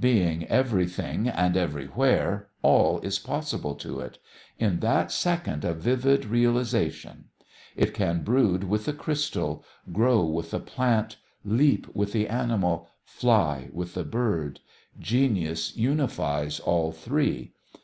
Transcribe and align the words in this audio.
Being 0.00 0.48
everything 0.48 1.28
and 1.28 1.56
everywhere, 1.56 2.48
all 2.60 2.98
is 3.02 3.20
possible 3.20 3.76
to 3.76 4.00
it 4.00 4.18
in 4.58 4.80
that 4.80 5.12
second 5.12 5.64
of 5.64 5.76
vivid 5.76 6.24
realisation. 6.24 7.26
It 7.76 7.94
can 7.94 8.24
brood 8.24 8.64
with 8.64 8.84
the 8.86 8.92
crystal, 8.92 9.64
grow 9.92 10.24
with 10.24 10.50
the 10.50 10.58
plant, 10.58 11.18
leap 11.44 11.86
with 11.94 12.10
the 12.10 12.26
animal, 12.26 12.88
fly 13.04 13.70
with 13.72 13.94
the 13.94 14.02
bird: 14.02 14.58
genius 14.98 15.76
unifies 15.76 16.58
all 16.58 16.90
three. 16.90 17.52